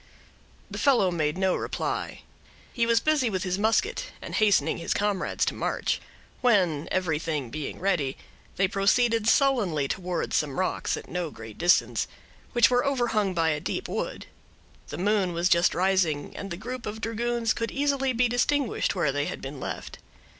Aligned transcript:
The 0.71 0.79
fellow 0.79 1.11
made 1.11 1.37
no 1.37 1.53
reply. 1.55 2.21
He 2.73 2.87
was 2.87 2.99
busy 2.99 3.29
with 3.29 3.43
his 3.43 3.59
musket, 3.59 4.11
and 4.19 4.33
hastening 4.33 4.79
his 4.79 4.95
comrades 4.95 5.45
to 5.45 5.53
march; 5.53 6.01
when, 6.41 6.87
everything 6.91 7.51
being 7.51 7.77
ready, 7.79 8.17
they 8.55 8.67
proceeded 8.67 9.27
sullenly 9.27 9.87
towards 9.87 10.35
some 10.35 10.57
rocks 10.59 10.97
at 10.97 11.07
no 11.07 11.29
great 11.29 11.59
distance, 11.59 12.07
which 12.53 12.71
were 12.71 12.83
overhung 12.83 13.35
by 13.35 13.49
a 13.49 13.59
deep 13.59 13.87
wood. 13.87 14.25
The 14.87 14.97
moon 14.97 15.33
was 15.33 15.49
just 15.49 15.75
rising, 15.75 16.35
and 16.35 16.49
the 16.49 16.57
group 16.57 16.87
of 16.87 16.99
dragoons 16.99 17.53
could 17.53 17.69
easily 17.69 18.11
be 18.11 18.27
distinguished 18.27 18.95
where 18.95 19.11
they 19.11 19.25
had 19.25 19.39
been 19.39 19.59
left. 19.59 19.99